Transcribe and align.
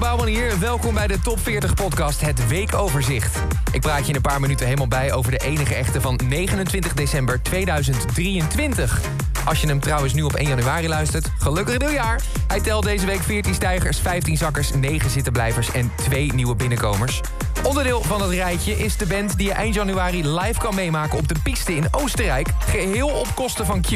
Bouwman 0.00 0.26
hier. 0.26 0.58
Welkom 0.58 0.94
bij 0.94 1.06
de 1.06 1.20
Top 1.20 1.40
40 1.40 1.74
podcast, 1.74 2.20
het 2.20 2.48
weekoverzicht. 2.48 3.42
Ik 3.72 3.80
praat 3.80 4.02
je 4.02 4.08
in 4.08 4.14
een 4.14 4.20
paar 4.20 4.40
minuten 4.40 4.66
helemaal 4.66 4.88
bij 4.88 5.12
over 5.12 5.30
de 5.30 5.38
enige 5.38 5.74
echte 5.74 6.00
van 6.00 6.20
29 6.28 6.94
december 6.94 7.42
2023. 7.42 9.00
Als 9.44 9.60
je 9.60 9.66
hem 9.66 9.80
trouwens 9.80 10.14
nu 10.14 10.22
op 10.22 10.34
1 10.34 10.48
januari 10.48 10.88
luistert, 10.88 11.30
gelukkig 11.38 11.78
nieuwjaar. 11.78 12.22
Hij 12.46 12.60
telt 12.60 12.84
deze 12.84 13.06
week 13.06 13.20
14 13.20 13.54
stijgers, 13.54 13.98
15 13.98 14.36
zakkers, 14.36 14.74
9 14.74 15.10
zittenblijvers 15.10 15.72
en 15.72 15.92
2 15.96 16.32
nieuwe 16.34 16.54
binnenkomers. 16.54 17.20
Onderdeel 17.62 18.02
van 18.02 18.22
het 18.22 18.30
rijtje 18.30 18.78
is 18.78 18.96
de 18.96 19.06
band 19.06 19.36
die 19.36 19.46
je 19.46 19.52
eind 19.52 19.74
januari 19.74 20.28
live 20.28 20.58
kan 20.58 20.74
meemaken 20.74 21.18
op 21.18 21.28
de 21.28 21.34
piste 21.42 21.74
in 21.74 21.84
Oostenrijk. 21.90 22.48
Geheel 22.58 23.08
op 23.08 23.26
kosten 23.34 23.66
van 23.66 23.80
Q. 23.80 23.92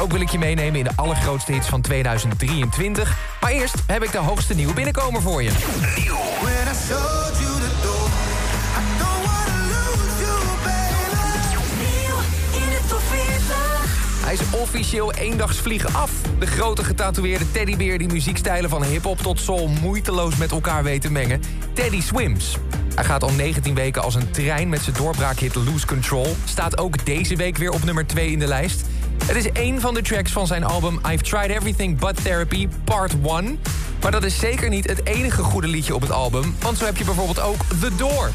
Ook 0.00 0.12
wil 0.12 0.20
ik 0.20 0.28
je 0.28 0.38
meenemen 0.38 0.78
in 0.78 0.84
de 0.84 0.90
allergrootste 0.96 1.52
hits 1.52 1.68
van 1.68 1.80
2023. 1.80 3.16
Maar 3.40 3.50
eerst 3.50 3.74
heb 3.86 4.02
ik 4.02 4.12
de 4.12 4.18
hoogste 4.18 4.54
nieuwe 4.54 4.72
binnenkomer 4.74 5.22
voor 5.22 5.42
je. 5.42 5.50
When 5.50 6.66
I 6.66 6.76
showed 6.86 7.38
you 7.40 7.60
the 7.60 7.70
door, 7.82 8.08
I 8.78 8.82
don't 8.98 9.24
wanna 9.24 9.58
lose 9.68 10.24
you, 10.24 10.38
baby. 10.64 11.54
in 12.64 12.70
de 12.70 12.80
top 12.88 13.00
40. 13.10 14.24
Hij 14.24 14.32
is 14.32 14.40
officieel 14.60 15.12
eendagsvliegen 15.12 15.94
af. 15.94 16.10
De 16.38 16.46
grote 16.46 16.84
getatoeëerde 16.84 17.50
teddybeer 17.50 17.98
die 17.98 18.08
muziekstijlen 18.08 18.70
van 18.70 18.82
hip-hop 18.82 19.18
tot 19.18 19.40
soul 19.40 19.68
moeiteloos 19.68 20.36
met 20.36 20.50
elkaar 20.50 20.82
weet 20.82 21.00
te 21.00 21.10
mengen. 21.10 21.42
Teddy 21.72 22.00
Swims. 22.00 22.56
Hij 22.94 23.04
gaat 23.04 23.22
al 23.22 23.30
19 23.30 23.74
weken 23.74 24.02
als 24.02 24.14
een 24.14 24.30
trein 24.30 24.68
met 24.68 24.82
zijn 24.82 24.96
doorbraakhit 24.96 25.54
Lose 25.54 25.86
Control. 25.86 26.36
Staat 26.44 26.78
ook 26.78 27.04
deze 27.04 27.36
week 27.36 27.56
weer 27.56 27.70
op 27.70 27.84
nummer 27.84 28.06
2 28.06 28.30
in 28.30 28.38
de 28.38 28.46
lijst. 28.46 28.84
Het 29.24 29.36
is 29.36 29.52
één 29.52 29.80
van 29.80 29.94
de 29.94 30.02
tracks 30.02 30.32
van 30.32 30.46
zijn 30.46 30.64
album 30.64 31.00
I've 31.10 31.22
Tried 31.22 31.50
Everything 31.50 31.98
But 31.98 32.22
Therapy 32.22 32.68
Part 32.84 33.12
1. 33.26 33.58
Maar 34.02 34.10
dat 34.10 34.24
is 34.24 34.38
zeker 34.38 34.68
niet 34.68 34.88
het 34.88 35.06
enige 35.06 35.42
goede 35.42 35.68
liedje 35.68 35.94
op 35.94 36.00
het 36.00 36.10
album. 36.10 36.54
Want 36.60 36.78
zo 36.78 36.84
heb 36.84 36.96
je 36.96 37.04
bijvoorbeeld 37.04 37.40
ook 37.40 37.64
The 37.80 37.90
Door. 37.96 38.30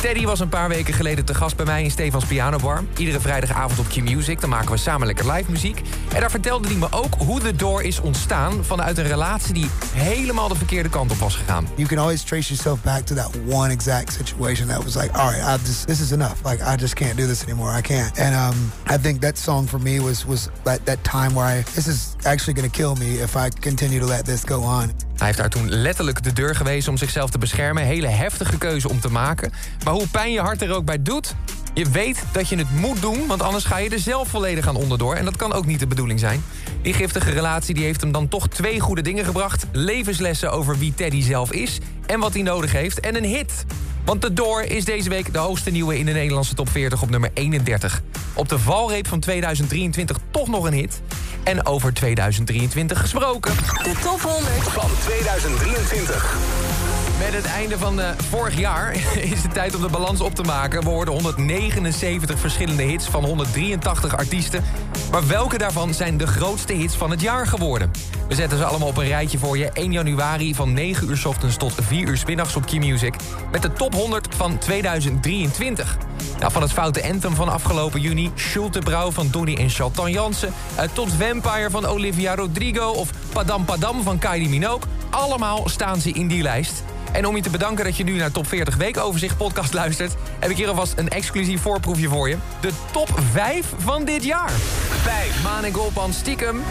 Teddy 0.00 0.24
was 0.24 0.40
een 0.40 0.48
paar 0.48 0.68
weken 0.68 0.94
geleden 0.94 1.24
te 1.24 1.34
gast 1.34 1.56
bij 1.56 1.66
mij 1.66 1.82
in 1.82 1.90
Stefans 1.90 2.24
Pianobar. 2.24 2.84
Iedere 2.96 3.20
vrijdagavond 3.20 3.78
op 3.78 3.88
Q-Music, 3.88 4.40
dan 4.40 4.50
maken 4.50 4.70
we 4.70 4.76
samen 4.76 5.06
lekker 5.06 5.32
live 5.32 5.50
muziek. 5.50 5.82
En 6.14 6.20
daar 6.20 6.30
vertelde 6.30 6.68
hij 6.68 6.76
me 6.76 6.86
ook 6.90 7.14
hoe 7.14 7.40
The 7.40 7.56
Door 7.56 7.82
is 7.82 8.00
ontstaan... 8.00 8.64
vanuit 8.64 8.98
een 8.98 9.06
relatie 9.06 9.54
die 9.54 9.66
helemaal 9.92 10.48
de 10.48 10.54
verkeerde 10.54 10.88
kant 10.88 11.10
op 11.10 11.16
was 11.16 11.34
gegaan. 11.34 11.66
you 11.76 11.88
can 11.88 11.98
always 11.98 12.22
trace 12.22 12.48
yourself 12.48 12.82
back 12.82 13.06
to 13.06 13.14
that 13.14 13.30
one 13.48 13.72
exact 13.72 14.12
situation 14.12 14.68
that 14.68 14.84
was 14.84 14.94
like, 14.94 15.18
all 15.18 15.30
right, 15.30 15.60
I 15.60 15.64
just 15.66 15.86
this 15.86 16.00
is 16.00 16.12
enough. 16.12 16.44
Like 16.44 16.62
I 16.74 16.76
just 16.76 16.94
can't 16.94 17.16
do 17.16 17.26
this 17.26 17.42
anymore. 17.42 17.78
I 17.78 17.80
can't. 17.80 18.18
And 18.18 18.34
um, 18.34 18.72
I 18.94 18.98
think 18.98 19.20
that 19.20 19.38
song 19.38 19.66
for 19.66 19.80
me 19.80 20.00
was 20.00 20.26
was 20.26 20.48
that 20.62 20.84
that 20.84 21.02
time 21.02 21.34
where 21.34 21.58
I 21.58 21.62
this 21.74 21.86
is 21.86 22.16
actually 22.24 22.54
going 22.54 22.70
kill 22.70 22.94
me 22.94 23.22
if 23.22 23.36
I 23.36 23.50
continue 23.50 24.00
to 24.00 24.06
let 24.06 24.24
this 24.24 24.44
go 24.44 24.62
on. 24.62 24.92
Hij 25.20 25.28
heeft 25.28 25.40
daar 25.40 25.50
toen 25.50 25.70
letterlijk 25.70 26.22
de 26.22 26.32
deur 26.32 26.54
gewezen 26.54 26.90
om 26.90 26.96
zichzelf 26.96 27.30
te 27.30 27.38
beschermen. 27.38 27.82
Hele 27.82 28.06
heftige 28.06 28.58
keuze 28.58 28.88
om 28.88 29.00
te 29.00 29.10
maken. 29.10 29.52
Maar 29.84 29.94
hoe 29.94 30.08
pijn 30.08 30.32
je 30.32 30.40
hart 30.40 30.62
er 30.62 30.74
ook 30.74 30.84
bij 30.84 31.02
doet... 31.02 31.34
je 31.74 31.90
weet 31.90 32.24
dat 32.32 32.48
je 32.48 32.56
het 32.56 32.70
moet 32.70 33.00
doen, 33.00 33.26
want 33.26 33.42
anders 33.42 33.64
ga 33.64 33.78
je 33.78 33.90
er 33.90 33.98
zelf 33.98 34.28
volledig 34.28 34.68
aan 34.68 34.76
onderdoor. 34.76 35.14
En 35.14 35.24
dat 35.24 35.36
kan 35.36 35.52
ook 35.52 35.66
niet 35.66 35.80
de 35.80 35.86
bedoeling 35.86 36.20
zijn. 36.20 36.42
Die 36.82 36.92
giftige 36.92 37.30
relatie 37.30 37.74
die 37.74 37.84
heeft 37.84 38.00
hem 38.00 38.12
dan 38.12 38.28
toch 38.28 38.48
twee 38.48 38.80
goede 38.80 39.02
dingen 39.02 39.24
gebracht. 39.24 39.66
Levenslessen 39.72 40.52
over 40.52 40.78
wie 40.78 40.94
Teddy 40.94 41.22
zelf 41.22 41.52
is 41.52 41.78
en 42.06 42.20
wat 42.20 42.32
hij 42.32 42.42
nodig 42.42 42.72
heeft. 42.72 43.00
En 43.00 43.16
een 43.16 43.24
hit. 43.24 43.64
Want 44.04 44.20
The 44.20 44.32
Door 44.32 44.62
is 44.62 44.84
deze 44.84 45.08
week 45.08 45.32
de 45.32 45.38
hoogste 45.38 45.70
nieuwe 45.70 45.98
in 45.98 46.06
de 46.06 46.12
Nederlandse 46.12 46.54
top 46.54 46.68
40 46.68 47.02
op 47.02 47.10
nummer 47.10 47.30
31. 47.34 48.02
Op 48.34 48.48
de 48.48 48.58
valreep 48.58 49.08
van 49.08 49.20
2023 49.20 50.18
toch 50.30 50.48
nog 50.48 50.64
een 50.64 50.72
hit. 50.72 51.02
En 51.44 51.66
over 51.66 51.94
2023 51.94 53.00
gesproken. 53.00 53.52
De 53.82 53.92
top 54.02 54.20
100 54.20 54.46
Van 54.68 54.90
2023. 55.04 56.79
Met 57.20 57.34
het 57.34 57.44
einde 57.44 57.78
van 57.78 58.00
eh, 58.00 58.10
vorig 58.30 58.58
jaar 58.58 58.94
is 59.34 59.42
het 59.42 59.52
tijd 59.52 59.74
om 59.74 59.82
de 59.82 59.88
balans 59.88 60.20
op 60.20 60.34
te 60.34 60.42
maken. 60.42 60.82
We 60.82 60.88
hoorden 60.88 61.14
179 61.14 62.38
verschillende 62.38 62.82
hits 62.82 63.06
van 63.06 63.24
183 63.24 64.16
artiesten. 64.16 64.64
Maar 65.10 65.26
welke 65.26 65.58
daarvan 65.58 65.94
zijn 65.94 66.16
de 66.16 66.26
grootste 66.26 66.72
hits 66.72 66.94
van 66.94 67.10
het 67.10 67.20
jaar 67.20 67.46
geworden? 67.46 67.90
We 68.28 68.34
zetten 68.34 68.58
ze 68.58 68.64
allemaal 68.64 68.88
op 68.88 68.96
een 68.96 69.06
rijtje 69.06 69.38
voor 69.38 69.58
je. 69.58 69.70
1 69.72 69.92
januari 69.92 70.54
van 70.54 70.72
9 70.72 71.08
uur 71.08 71.22
ochtends 71.26 71.56
tot 71.56 71.74
4 71.80 72.08
uur 72.08 72.16
's 72.16 72.24
middags 72.24 72.56
op 72.56 72.66
Q-Music. 72.66 73.14
Met 73.52 73.62
de 73.62 73.72
top 73.72 73.94
100 73.94 74.34
van 74.34 74.58
2023. 74.58 75.96
Nou, 76.38 76.52
van 76.52 76.62
het 76.62 76.72
foute 76.72 77.02
anthem 77.02 77.34
van 77.34 77.48
afgelopen 77.48 78.00
juni... 78.00 78.30
Schulte 78.34 78.78
Brouw 78.78 79.10
van 79.10 79.28
Donny 79.30 79.54
en 79.54 79.70
Chantal 79.70 80.08
Jansen... 80.08 80.52
eh, 80.76 80.84
tot 80.92 81.12
Vampire 81.12 81.70
van 81.70 81.86
Olivia 81.86 82.34
Rodrigo... 82.34 82.90
of 82.90 83.10
Padam 83.32 83.64
Padam 83.64 84.02
van 84.02 84.18
Kylie 84.18 84.48
Minogue. 84.48 84.88
Allemaal 85.10 85.68
staan 85.68 86.00
ze 86.00 86.10
in 86.10 86.28
die 86.28 86.42
lijst. 86.42 86.82
En 87.12 87.26
om 87.26 87.36
je 87.36 87.42
te 87.42 87.50
bedanken 87.50 87.84
dat 87.84 87.96
je 87.96 88.04
nu 88.04 88.16
naar 88.16 88.30
Top 88.30 88.46
40 88.46 88.76
Weekoverzicht 88.76 89.36
podcast 89.36 89.72
luistert... 89.72 90.14
heb 90.38 90.50
ik 90.50 90.56
hier 90.56 90.68
alvast 90.68 90.92
een 90.96 91.08
exclusief 91.08 91.60
voorproefje 91.60 92.08
voor 92.08 92.28
je. 92.28 92.36
De 92.60 92.70
top 92.92 93.08
5 93.32 93.72
van 93.78 94.04
dit 94.04 94.24
jaar. 94.24 94.50
5. 94.50 95.42
Maan 95.42 95.64
en 95.64 95.72
Golpan 95.72 96.12
stiekem. 96.12 96.62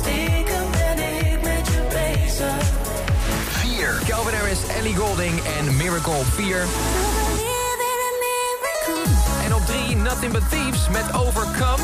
Stiekem 0.00 0.70
ben 0.70 0.98
ik 0.98 1.42
met 1.42 1.66
je 1.66 1.82
bezig. 1.88 2.64
4. 3.48 4.00
Calvin 4.06 4.34
Harris, 4.34 4.58
Ellie 4.78 4.96
Golding 4.96 5.40
en 5.58 5.76
Miracle 5.76 6.14
op 6.14 6.26
4. 6.26 6.64
En 9.44 9.54
op 9.54 9.66
3 9.66 9.96
Nothing 9.96 10.32
But 10.32 10.50
Thieves 10.50 10.88
met 10.88 11.14
Overcome. 11.14 11.82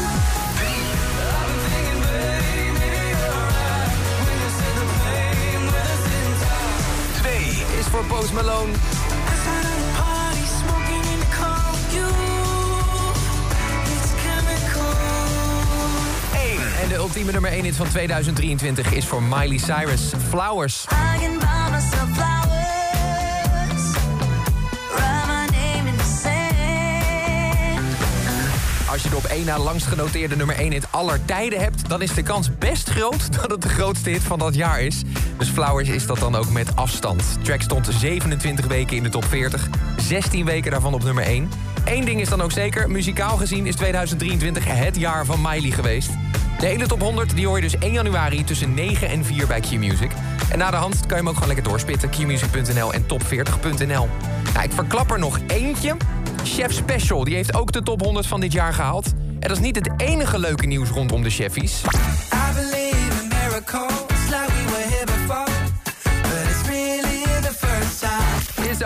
Is 7.87 7.93
voor 7.93 8.05
Post 8.05 8.33
Malone. 8.33 8.73
En 16.83 16.89
de 16.89 16.95
ultieme 16.95 17.33
nummer 17.33 17.51
1 17.51 17.65
hit 17.65 17.77
van 17.77 17.89
2023 17.89 18.93
is 18.93 19.07
voor 19.07 19.23
Miley 19.23 19.59
Cyrus, 19.59 20.13
Flowers. 20.29 20.87
Als 28.91 29.03
je 29.03 29.11
de 29.11 29.17
op 29.17 29.25
één 29.25 29.45
na 29.45 29.59
langst 29.59 29.87
genoteerde 29.87 30.37
nummer 30.37 30.57
1 30.57 30.73
hit 30.73 30.87
aller 30.91 31.25
tijden 31.25 31.61
hebt... 31.61 31.89
dan 31.89 32.03
is 32.03 32.15
de 32.15 32.23
kans 32.23 32.59
best 32.59 32.89
groot 32.89 33.33
dat 33.41 33.51
het 33.51 33.63
de 33.63 33.69
grootste 33.69 34.11
hit 34.11 34.23
van 34.23 34.39
dat 34.39 34.55
jaar 34.55 34.81
is. 34.81 35.03
Dus 35.39 35.49
Flowers 35.49 35.89
is 35.89 36.07
dat 36.07 36.19
dan 36.19 36.35
ook 36.35 36.51
met 36.51 36.77
afstand. 36.77 37.39
Track 37.43 37.63
stond 37.63 37.89
27 37.99 38.67
weken 38.67 38.97
in 38.97 39.03
de 39.03 39.09
top 39.09 39.25
40. 39.25 39.69
16 39.97 40.45
weken 40.45 40.71
daarvan 40.71 40.95
op 40.95 41.05
nummer 41.05 41.25
1. 41.25 41.51
Eén 41.85 42.05
ding 42.05 42.21
is 42.21 42.29
dan 42.29 42.41
ook 42.41 42.53
zeker. 42.53 42.91
Muzikaal 42.91 43.37
gezien 43.37 43.67
is 43.67 43.75
2023 43.75 44.65
het 44.67 44.97
jaar 44.97 45.25
van 45.25 45.41
Miley 45.41 45.71
geweest. 45.71 46.11
De 46.59 46.67
hele 46.67 46.87
top 46.87 47.01
100 47.01 47.35
die 47.35 47.47
hoor 47.47 47.57
je 47.57 47.63
dus 47.63 47.79
1 47.79 47.93
januari 47.93 48.45
tussen 48.45 48.75
9 48.75 49.09
en 49.09 49.25
4 49.25 49.47
bij 49.47 49.61
Q-Music. 49.61 50.11
En 50.51 50.59
na 50.59 50.71
de 50.71 50.77
hand 50.77 51.01
kan 51.01 51.09
je 51.09 51.15
hem 51.15 51.29
ook 51.29 51.33
gewoon 51.33 51.49
lekker 51.49 51.69
doorspitten. 51.69 52.11
Qmusic.nl 52.11 52.93
en 52.93 53.03
top40.nl. 53.03 54.09
Nou, 54.53 54.65
ik 54.65 54.73
verklap 54.73 55.11
er 55.11 55.19
nog 55.19 55.39
eentje. 55.47 55.97
Chef 56.45 56.73
Special, 56.73 57.25
die 57.25 57.35
heeft 57.35 57.55
ook 57.55 57.73
de 57.73 57.83
top 57.83 58.01
100 58.01 58.27
van 58.27 58.41
dit 58.41 58.53
jaar 58.53 58.75
gehaald. 58.75 59.07
En 59.41 59.49
dat 59.49 59.51
is 59.51 59.65
niet 59.65 59.77
het 59.77 59.91
enige 59.97 60.39
leuke 60.39 60.67
nieuws 60.67 60.89
rondom 60.89 61.23
de 61.23 61.31
cheffies. 61.31 61.83
I 63.73 64.06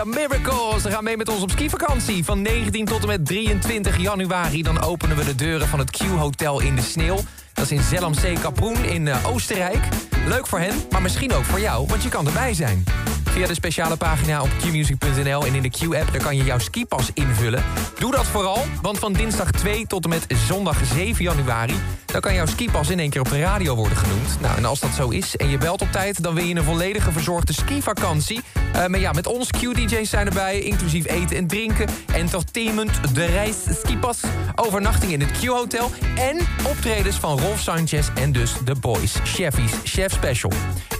time. 0.03 0.13
is 0.13 0.17
a 0.17 0.27
miracle. 0.27 0.79
Ze 0.79 0.91
gaan 0.91 1.03
mee 1.03 1.17
met 1.17 1.29
ons 1.29 1.41
op 1.41 1.51
skivakantie. 1.51 2.23
Van 2.23 2.41
19 2.41 2.85
tot 2.85 3.01
en 3.01 3.07
met 3.07 3.25
23 3.25 3.97
januari. 3.97 4.63
Dan 4.63 4.81
openen 4.81 5.17
we 5.17 5.25
de 5.25 5.35
deuren 5.35 5.67
van 5.67 5.79
het 5.79 5.89
Q-hotel 5.89 6.61
in 6.61 6.75
de 6.75 6.81
sneeuw. 6.81 7.19
Dat 7.53 7.65
is 7.65 7.71
in 7.71 7.81
Zellamzee 7.81 8.39
Kaproen 8.39 8.83
in 8.83 9.07
eh, 9.07 9.27
Oostenrijk. 9.27 9.87
Leuk 10.27 10.47
voor 10.47 10.59
hen, 10.59 10.75
maar 10.91 11.01
misschien 11.01 11.33
ook 11.33 11.43
voor 11.43 11.59
jou, 11.59 11.87
want 11.87 12.03
je 12.03 12.09
kan 12.09 12.27
erbij 12.27 12.53
zijn. 12.53 12.83
Via 13.23 13.47
de 13.47 13.53
speciale 13.53 13.97
pagina 13.97 14.41
op 14.41 14.49
qmusic.nl 14.59 15.45
en 15.45 15.55
in 15.55 15.61
de 15.61 15.69
Q-app... 15.69 16.11
daar 16.11 16.21
kan 16.21 16.37
je 16.37 16.43
jouw 16.43 16.59
skipas 16.59 17.09
invullen. 17.13 17.63
Doe 17.99 18.11
dat 18.11 18.25
vooral, 18.25 18.65
want 18.81 18.99
van 18.99 19.13
dinsdag 19.13 19.51
2 19.51 19.87
tot 19.87 20.03
en 20.03 20.09
met 20.09 20.25
zondag 20.47 20.77
7 20.93 21.23
januari... 21.23 21.75
dan 22.11 22.21
kan 22.21 22.33
jouw 22.33 22.45
skipas 22.45 22.89
in 22.89 22.99
één 22.99 23.09
keer 23.09 23.21
op 23.21 23.29
de 23.29 23.39
radio 23.39 23.75
worden 23.75 23.97
genoemd. 23.97 24.39
Nou, 24.41 24.57
en 24.57 24.65
als 24.65 24.79
dat 24.79 24.89
zo 24.95 25.09
is 25.09 25.35
en 25.35 25.49
je 25.49 25.57
belt 25.57 25.81
op 25.81 25.91
tijd... 25.91 26.23
dan 26.23 26.33
win 26.33 26.47
je 26.47 26.55
een 26.55 26.63
volledige 26.63 27.11
verzorgde 27.11 27.53
skivakantie. 27.53 28.41
Uh, 28.75 28.85
maar 28.85 28.99
ja, 28.99 29.11
met 29.11 29.27
ons 29.27 29.49
Q-DJ's 29.51 30.09
zijn 30.09 30.27
erbij, 30.27 30.59
inclusief 30.59 31.07
eten 31.07 31.37
en 31.37 31.47
drinken... 31.47 31.89
entertainment, 32.13 33.15
de 33.15 33.25
reis, 33.25 33.55
skipas, 33.83 34.19
overnachting 34.55 35.11
in 35.11 35.19
het 35.19 35.31
Q-hotel... 35.39 35.91
en 36.15 36.37
optredens 36.67 37.15
van 37.15 37.39
Rolf 37.39 37.59
Sanchez 37.59 38.07
en 38.15 38.31
dus 38.31 38.53
The 38.65 38.75
Boys. 38.79 39.15
Chefies, 39.23 39.71
Chef 39.83 40.11
Special. 40.11 40.51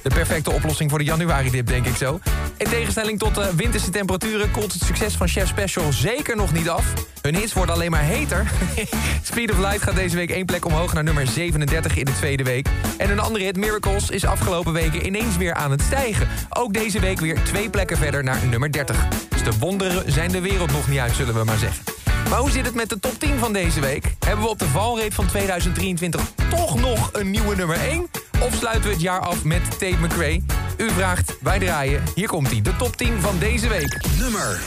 De 0.04 0.10
perfecte 0.10 0.52
oplossing 0.52 0.90
voor 0.90 1.00
de 1.00 1.06
januari-dip, 1.06 1.68
denk 1.68 1.86
ik 1.86 1.96
zo. 1.96 2.20
In 2.58 2.70
tegenstelling 2.70 3.20
tot 3.20 3.36
de 3.36 3.52
winterse 3.56 3.90
temperaturen... 3.90 4.52
koelt 4.52 4.74
het 4.74 4.84
succes 4.84 5.14
van 5.14 5.28
Chef 5.28 5.48
Special 5.48 5.94
zeker 5.94 6.36
nog 6.36 6.54
niet 6.54 6.70
af. 6.70 6.94
Hun 7.22 7.36
hits 7.36 7.54
worden 7.54 7.76
alleen 7.76 7.92
maar 7.92 8.04
heter. 8.04 8.52
Speed 9.22 9.52
of 9.52 9.58
Light 9.58 9.82
gaat 9.82 9.96
deze 9.96 10.16
week 10.16 10.30
één 10.30 10.46
plek 10.46 10.66
omhoog 10.66 10.94
naar 10.94 11.04
nummer 11.04 11.28
37 11.28 11.98
in 11.98 12.06
de 12.06 12.14
tweede 12.14 12.44
week. 12.44 12.68
En 12.98 13.10
een 13.10 13.20
andere 13.20 13.44
hit, 13.44 13.58
Miracles, 13.58 14.10
is 14.10 14.26
afgelopen 14.26 14.74
weken 14.74 15.06
ineens 15.06 15.38
weer 15.38 15.54
aan 15.54 15.72
het 15.72 15.82
stijgen. 15.82 16.28
Ook 16.50 16.74
deze 16.74 17.00
week 17.00 17.20
weer 17.20 17.44
twee 17.44 17.70
plekken 17.70 17.98
verder 17.98 18.24
naar 18.24 18.46
nummer 18.50 18.72
30. 18.72 19.08
Dus 19.30 19.44
de 19.44 19.60
wonderen 19.60 20.12
zijn 20.12 20.32
de 20.32 20.42
wereld 20.42 20.72
nog 20.72 20.88
niet 20.88 21.00
uit, 21.00 21.16
zullen 21.16 21.34
we 21.34 21.44
maar 21.44 21.58
zeggen. 21.58 21.84
Maar 22.30 22.40
hoe 22.40 22.52
zit 22.52 22.66
het 22.66 22.76
met 22.76 22.90
de 22.90 23.00
top 23.00 23.20
10 23.20 23.40
van 23.40 23.54
deze 23.54 23.80
week? 23.80 24.06
Hebben 24.20 24.46
we 24.46 24.52
op 24.52 24.60
de 24.60 24.68
valreep 24.68 25.14
van 25.14 25.28
2023 25.28 26.22
toch 26.50 26.80
nog 26.80 27.10
een 27.14 27.32
nieuwe 27.32 27.56
nummer 27.56 27.78
1? 27.78 28.10
Of 28.40 28.54
sluiten 28.54 28.84
we 28.84 28.90
het 28.90 29.02
jaar 29.02 29.20
af 29.20 29.44
met 29.44 29.62
Tate 29.72 29.98
McRae? 30.02 30.44
U 30.82 30.92
vraagt, 30.92 31.38
wij 31.42 31.60
draaien. 31.60 32.04
Hier 32.16 32.28
komt 32.28 32.52
hij, 32.52 32.62
de 32.62 32.76
top 32.76 32.96
10 32.96 33.22
van 33.22 33.40
deze 33.40 33.68
week. 33.68 33.98
Nummer 34.20 34.60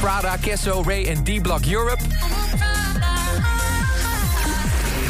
Prada, 0.00 0.36
Kesso, 0.36 0.82
Ray 0.86 1.04
en 1.04 1.24
D-Block 1.24 1.64
Europe. 1.64 2.02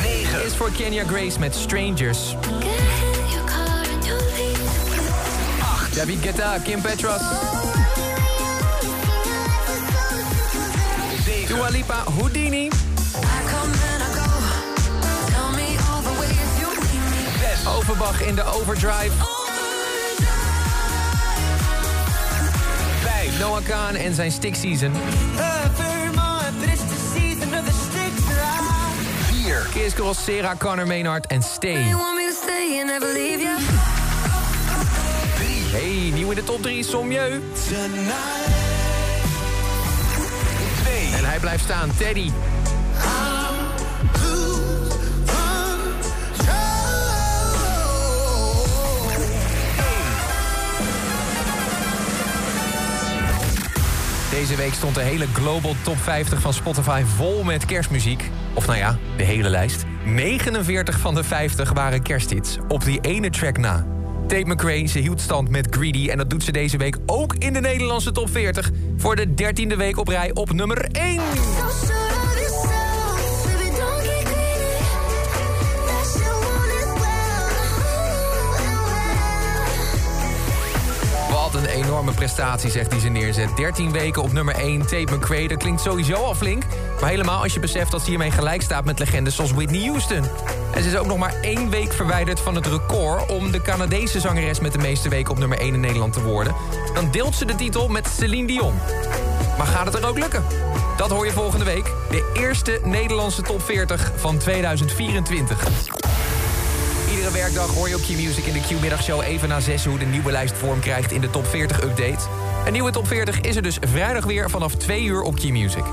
9. 0.02 0.44
Is 0.44 0.54
voor 0.56 0.70
Kenya 0.70 1.04
Grace 1.04 1.38
met 1.38 1.54
Strangers. 1.54 2.36
David 5.94 6.18
Guetta, 6.22 6.58
Kim 6.58 6.80
Petras. 6.80 7.22
Dua 11.46 11.68
Lipa, 11.68 12.02
Houdini. 12.18 12.70
Overbach 17.66 18.22
in 18.22 18.34
de 18.34 18.44
Overdrive. 18.44 19.37
Noah 23.38 23.62
Khan 23.64 23.94
en 23.94 24.14
zijn 24.14 24.32
Stick 24.32 24.54
Season. 24.54 24.92
4. 29.42 29.66
Kiss 29.72 29.94
Cross, 29.94 30.24
Sarah 30.24 30.56
Connor 30.58 30.86
Maynard 30.86 31.26
en 31.26 31.42
Stay. 31.42 31.82
Hey, 35.70 36.10
nieuw 36.14 36.30
in 36.30 36.36
de 36.36 36.44
top 36.44 36.62
3, 36.62 36.84
Somjeu. 36.84 37.40
2. 40.82 41.12
En 41.16 41.24
hij 41.24 41.38
blijft 41.38 41.64
staan, 41.64 41.90
Teddy. 41.96 42.30
Deze 54.30 54.56
week 54.56 54.74
stond 54.74 54.94
de 54.94 55.00
hele 55.00 55.26
Global 55.26 55.74
Top 55.82 55.98
50 55.98 56.40
van 56.40 56.52
Spotify 56.52 57.02
vol 57.16 57.42
met 57.42 57.64
kerstmuziek. 57.64 58.30
Of 58.54 58.66
nou 58.66 58.78
ja, 58.78 58.98
de 59.16 59.22
hele 59.24 59.48
lijst. 59.48 59.84
49 60.04 60.98
van 60.98 61.14
de 61.14 61.24
50 61.24 61.72
waren 61.72 62.02
kersthits. 62.02 62.58
Op 62.68 62.84
die 62.84 63.00
ene 63.00 63.30
track 63.30 63.58
na. 63.58 63.86
Tate 64.26 64.46
McRae, 64.46 64.86
ze 64.86 64.98
hield 64.98 65.20
stand 65.20 65.48
met 65.50 65.66
Greedy... 65.70 66.08
en 66.08 66.18
dat 66.18 66.30
doet 66.30 66.44
ze 66.44 66.52
deze 66.52 66.76
week 66.76 66.96
ook 67.06 67.34
in 67.34 67.52
de 67.52 67.60
Nederlandse 67.60 68.12
top 68.12 68.30
40... 68.30 68.70
voor 68.96 69.16
de 69.16 69.34
dertiende 69.34 69.76
week 69.76 69.96
op 69.96 70.08
rij 70.08 70.30
op 70.34 70.52
nummer 70.52 70.88
1. 70.92 71.20
Enorme 82.00 82.18
prestatie, 82.18 82.70
zegt 82.70 82.90
hij 82.90 83.00
ze 83.00 83.08
neerzet. 83.08 83.56
13 83.56 83.92
weken 83.92 84.22
op 84.22 84.32
nummer 84.32 84.54
1, 84.54 84.80
Tate 84.80 85.14
McRae. 85.14 85.48
Dat 85.48 85.58
klinkt 85.58 85.80
sowieso 85.80 86.14
al 86.14 86.34
flink. 86.34 86.62
Maar 87.00 87.10
helemaal 87.10 87.42
als 87.42 87.54
je 87.54 87.60
beseft 87.60 87.90
dat 87.90 88.00
ze 88.00 88.08
hiermee 88.08 88.30
gelijk 88.30 88.62
staat 88.62 88.84
met 88.84 88.98
legendes 88.98 89.34
zoals 89.34 89.52
Whitney 89.52 89.86
Houston. 89.86 90.24
En 90.74 90.82
ze 90.82 90.88
is 90.88 90.96
ook 90.96 91.06
nog 91.06 91.18
maar 91.18 91.34
één 91.40 91.70
week 91.70 91.92
verwijderd 91.92 92.40
van 92.40 92.54
het 92.54 92.66
record... 92.66 93.26
om 93.26 93.50
de 93.50 93.62
Canadese 93.62 94.20
zangeres 94.20 94.60
met 94.60 94.72
de 94.72 94.78
meeste 94.78 95.08
weken 95.08 95.30
op 95.30 95.38
nummer 95.38 95.58
1 95.58 95.74
in 95.74 95.80
Nederland 95.80 96.12
te 96.12 96.22
worden. 96.22 96.54
Dan 96.94 97.10
deelt 97.10 97.34
ze 97.34 97.44
de 97.44 97.54
titel 97.54 97.88
met 97.88 98.08
Celine 98.18 98.46
Dion. 98.46 98.74
Maar 99.56 99.66
gaat 99.66 99.86
het 99.86 99.94
er 99.94 100.08
ook 100.08 100.18
lukken? 100.18 100.44
Dat 100.96 101.10
hoor 101.10 101.24
je 101.24 101.32
volgende 101.32 101.64
week. 101.64 101.92
De 102.10 102.30
eerste 102.34 102.80
Nederlandse 102.84 103.42
top 103.42 103.62
40 103.62 104.12
van 104.16 104.38
2024. 104.38 106.07
Iedere 107.18 107.36
werkdag 107.36 107.74
hoor 107.74 107.88
je 107.88 107.94
op 107.94 108.00
Q-Music 108.00 108.44
in 108.44 108.52
de 108.52 108.60
Q-middagshow 108.60 109.22
even 109.22 109.48
na 109.48 109.60
6 109.60 109.84
hoe 109.84 109.98
de 109.98 110.04
nieuwe 110.04 110.30
lijst 110.30 110.54
vorm 110.56 110.80
krijgt 110.80 111.12
in 111.12 111.20
de 111.20 111.30
top 111.30 111.46
40 111.46 111.82
update. 111.82 112.26
Een 112.66 112.72
nieuwe 112.72 112.90
top 112.90 113.06
40 113.06 113.40
is 113.40 113.56
er 113.56 113.62
dus 113.62 113.78
vrijdag 113.80 114.24
weer 114.24 114.50
vanaf 114.50 114.74
2 114.74 115.04
uur 115.04 115.22
op 115.22 115.34
Q-Music. 115.34 115.84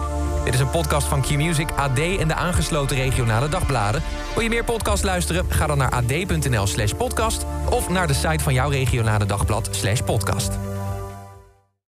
Dit 0.44 0.54
is 0.54 0.60
een 0.60 0.69
podcast 0.69 1.07
van 1.07 1.22
Q-Music, 1.22 1.69
AD 1.75 2.00
en 2.00 2.27
de 2.27 2.33
aangesloten 2.33 2.98
regionale 2.98 3.50
dagbladen. 3.50 4.04
Wil 4.33 4.44
je 4.44 4.50
meer 4.50 4.63
podcast 4.63 5.04
luisteren? 5.04 5.45
Ga 5.50 5.68
dan 5.68 5.77
naar 5.77 5.92
ad.nl 5.92 6.68
slash 6.68 6.92
podcast... 6.92 7.45
of 7.69 7.89
naar 7.89 8.07
de 8.07 8.13
site 8.13 8.44
van 8.44 8.54
jouw 8.54 8.69
regionale 8.69 9.25
dagblad 9.25 9.69
slash 9.71 10.01
podcast. 10.01 10.51